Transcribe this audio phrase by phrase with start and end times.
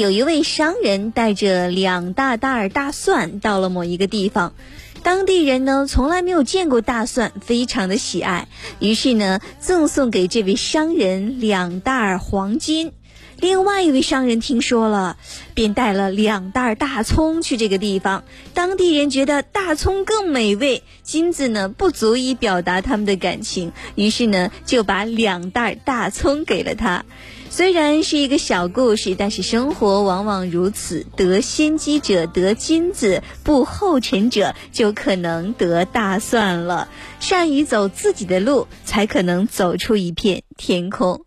[0.00, 4.54] 有一位商人带着两大袋大蒜到了某一个地方，
[5.02, 12.92] 当地人呢从来没有见过大蒜，非常的喜爱，于是呢赠送给这位商人两袋黄金。
[13.40, 15.16] 另外一位商人听说了，
[15.54, 18.24] 便带了两袋大葱去这个地方。
[18.52, 27.04] 当地人觉得大葱更美味，金子呢不足以表达他们的感情，于是呢就把两袋大葱给了他。
[27.48, 36.88] 虽然是一个小故事，但是生活往往如此：得先机者得金子，不后尘者就可能得大蒜了。
[37.18, 41.24] 善于走自己的路，才可能走出一片天空。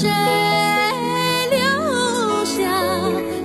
[0.00, 0.08] 谁
[1.50, 2.62] 留下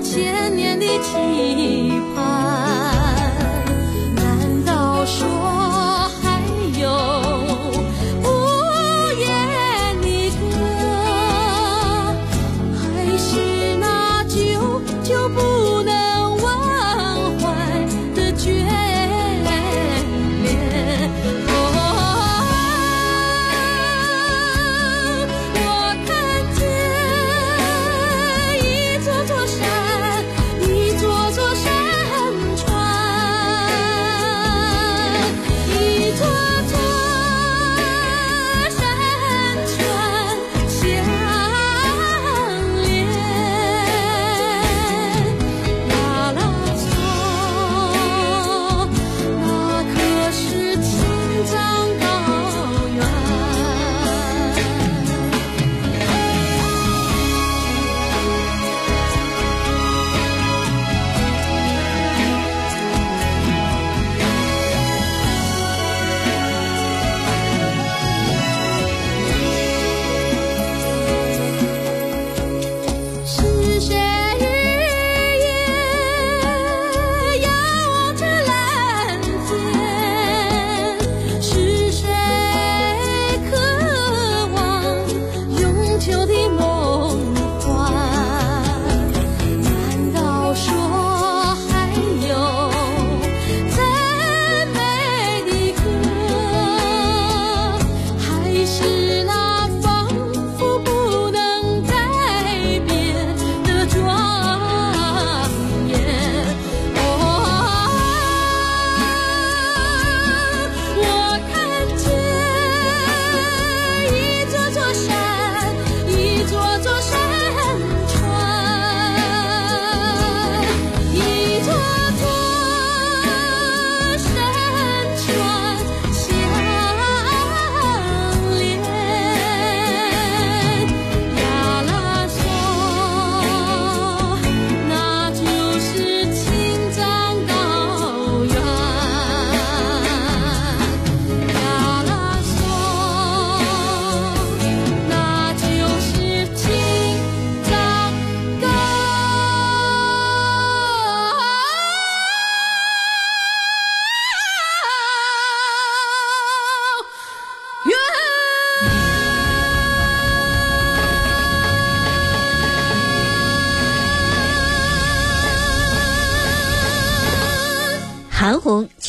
[0.03, 2.32] 千年的期盼？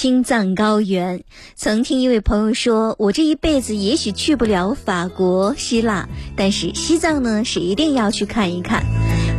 [0.04, 1.25] 青藏高原。
[1.54, 6.06] 曾听一位朋友说，我这一辈子也许去不了法国、希腊，
[6.37, 8.84] 但是西藏呢是一定要去看一看。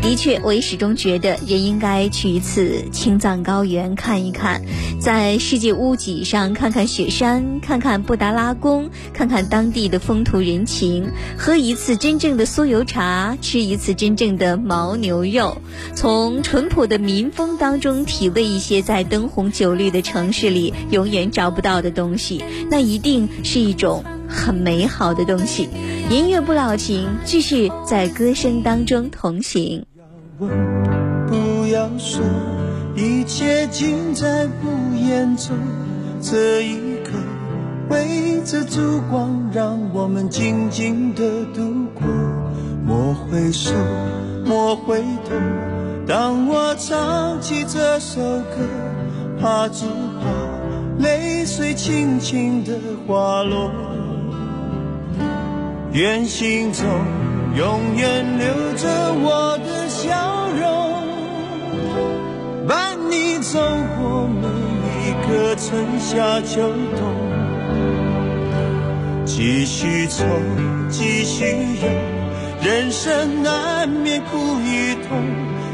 [0.06, 4.62] 的确，我也始终觉得人应该去一次青藏高原看一看，
[5.00, 15.58] 在世界屋脊上看看雪山，看看布达拉宫，看看当地的风土人情，喝一次真正的酥油茶，吃一次真正的牦牛肉，
[15.96, 25.68] 从淳朴的民风当中体味一些在灯红酒绿的城市里永远找不到的东西，那一定是一种很美好的东西。
[26.12, 29.84] 音乐不老情，继续在歌声当中同行。
[30.40, 30.50] 问，
[31.28, 32.22] 不要说，
[32.96, 35.56] 一切尽在不言中。
[36.22, 37.12] 这一刻，
[37.90, 42.04] 围着烛光，让我们静静的度过。
[42.86, 43.74] 莫回首，
[44.46, 45.36] 莫回头。
[46.08, 48.58] 当我唱起这首歌，
[49.40, 52.74] 怕只怕泪水轻轻的
[53.08, 53.72] 滑落。
[55.94, 56.86] 愿心中
[57.56, 61.04] 永远留着我的笑容，
[62.68, 63.60] 伴你走
[63.98, 64.46] 过每
[65.02, 66.62] 一个春夏秋
[66.96, 67.02] 冬。
[69.26, 70.24] 继续走，
[70.90, 71.46] 继续
[71.82, 71.90] 游，
[72.62, 75.18] 人生难免苦与痛，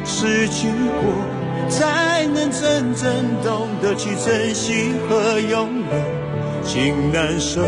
[0.06, 0.70] 失去
[1.02, 3.12] 过才能真正
[3.44, 6.64] 懂得去珍惜和拥有。
[6.64, 7.62] 情难舍，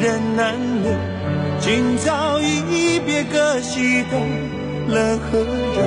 [0.00, 0.90] 人难留，
[1.60, 4.26] 今朝一别各西东，
[4.92, 5.80] 冷和热，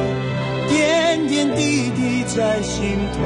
[0.68, 3.18] 点点滴滴在心头。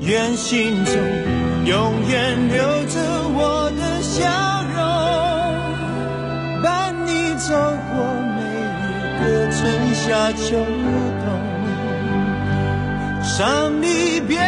[0.00, 0.94] 愿心中
[1.66, 2.56] 永远留
[2.86, 2.96] 着
[3.36, 4.24] 我的笑
[4.74, 4.76] 容，
[6.62, 7.94] 伴你走过
[8.34, 8.40] 每
[8.88, 9.60] 一个春
[9.94, 10.56] 夏秋
[11.20, 11.24] 冬。
[13.22, 14.38] 伤离别，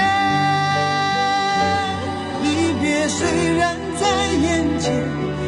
[2.43, 2.45] 离
[2.81, 3.19] 别虽
[3.57, 4.03] 然在
[4.35, 4.45] 眼
[4.79, 4.93] 前，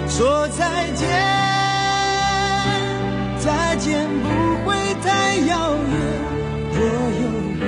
[0.08, 1.08] 说再见，
[3.88, 4.28] 天不
[4.68, 5.92] 会太遥远。
[6.74, 6.78] 若
[7.22, 7.24] 有
[7.58, 7.62] 缘，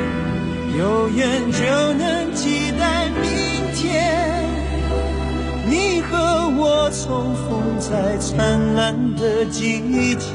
[0.78, 1.58] 有缘就
[1.94, 3.24] 能期待明
[3.74, 4.44] 天，
[5.66, 6.12] 你和
[6.58, 10.28] 我重逢在灿烂的季节。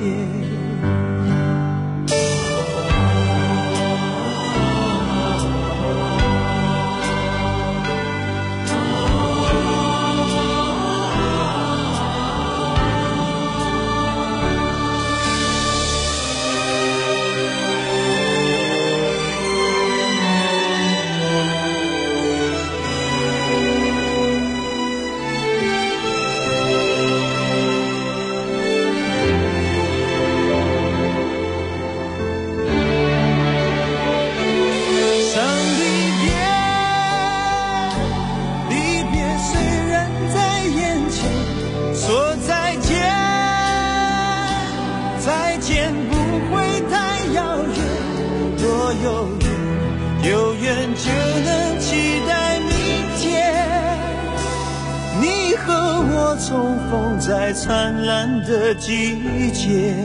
[57.27, 59.95] 在灿烂的季节。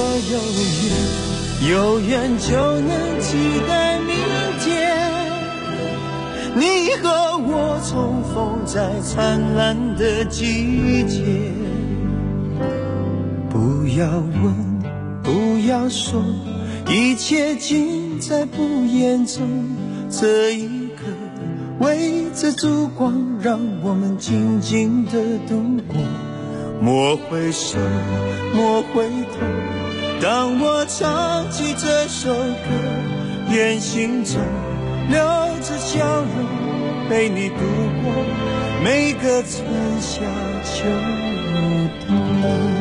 [0.00, 0.38] 有
[0.88, 3.36] 缘，有缘就能期
[3.68, 4.16] 待明
[4.60, 4.96] 天，
[6.54, 11.22] 你和我重逢在灿烂的季节。
[13.50, 14.08] 不要
[14.42, 14.82] 问，
[15.22, 16.22] 不要说，
[16.88, 19.46] 一切尽在不言中。
[20.10, 21.04] 这一刻，
[21.78, 25.12] 围着烛光，让我们静静的
[25.46, 25.96] 度过。
[26.80, 27.78] 莫回首，
[28.54, 29.89] 莫回头。
[30.20, 32.68] 当我唱起这首歌，
[33.50, 34.36] 愿心中
[35.08, 35.18] 留
[35.62, 37.56] 着笑容，陪你度
[38.04, 38.12] 过
[38.84, 39.64] 每个春
[39.98, 40.20] 夏
[40.62, 40.84] 秋
[42.06, 42.79] 冬。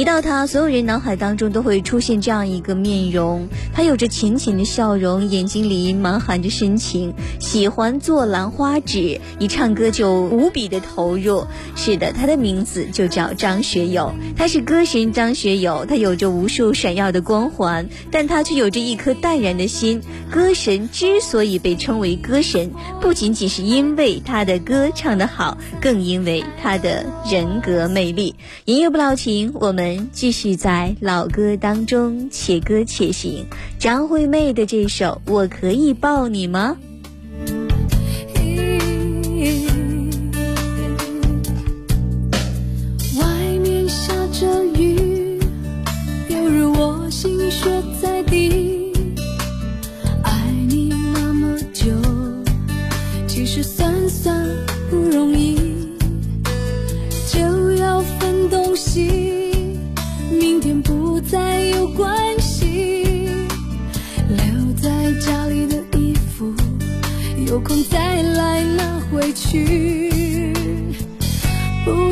[0.00, 11.44] 提到他，所有人脑海当中都会出现这样一个面容，他有着浅浅的笑容，眼睛里满含着深情，喜欢做兰花指，一唱歌就无比的投入。
[11.76, 20.00] 是的，他的名字就叫张学友，他是歌神张学友，他有着无数闪耀的光环，但他却有着一颗淡然的心。
[20.30, 22.70] 歌神之所以被称为歌神，
[23.02, 28.34] 不仅仅是因为他的歌唱得好，更因为他的人格魅力。
[28.64, 29.89] 音乐不老情，我们。
[30.12, 33.44] 继续在老歌当中且歌且行，
[33.78, 36.76] 张惠妹的这首《我可以抱你吗》。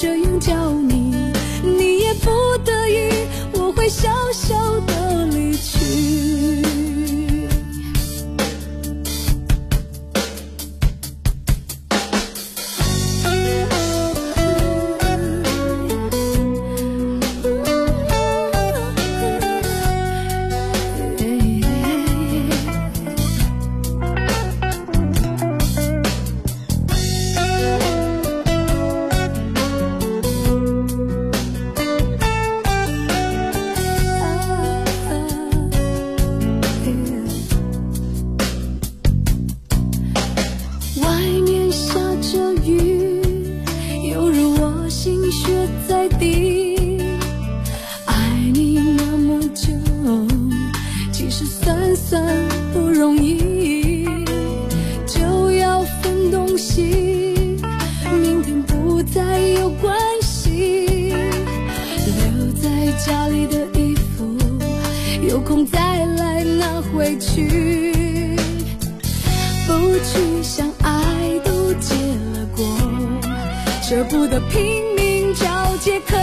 [0.00, 2.30] 这样叫你，你也不
[2.64, 3.10] 得已，
[3.54, 4.54] 我会笑笑
[4.86, 4.94] 的
[63.08, 64.36] 家里的衣服，
[65.26, 67.96] 有空再来拿回去。
[69.66, 69.72] 不
[70.04, 71.94] 去想爱都结
[72.34, 72.66] 了果，
[73.82, 76.18] 舍不得拼命找借口，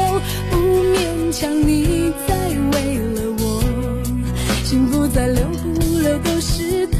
[0.51, 0.57] 不
[0.93, 2.35] 勉强你再
[2.73, 3.43] 为了我，
[4.63, 5.41] 幸福在流
[6.03, 6.99] 了都是痛。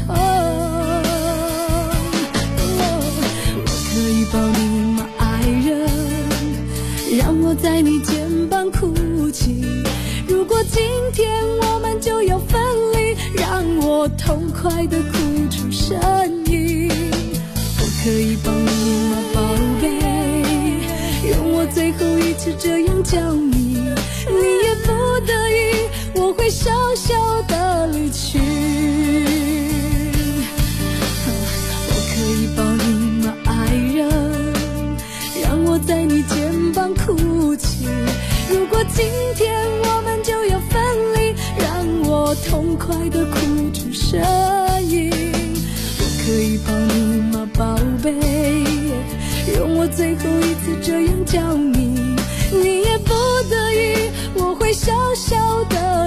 [3.62, 4.58] 我可以抱你
[4.96, 5.24] 吗，爱
[5.64, 5.88] 人？
[7.18, 8.92] 让我在你肩膀哭
[9.36, 9.84] 情。
[10.26, 12.58] 如果今天我们就要分
[12.94, 15.18] 离，让我痛快的哭
[15.50, 15.94] 出声
[16.46, 16.90] 音。
[17.78, 19.40] 我可以帮你吗，宝
[19.80, 19.84] 贝？
[21.30, 23.76] 用我最后一次这样叫你，
[24.26, 24.92] 你也不
[25.26, 25.54] 得已，
[26.14, 28.25] 我会笑笑的离去。
[48.06, 48.62] 宝贝？
[49.56, 52.16] 让我最后一次这样叫你，
[52.52, 53.12] 你也不
[53.50, 56.05] 得已，我会笑笑的